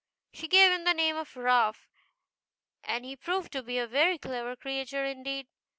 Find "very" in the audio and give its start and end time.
3.85-4.17